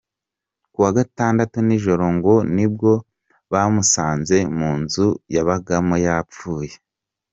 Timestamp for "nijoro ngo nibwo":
1.67-2.91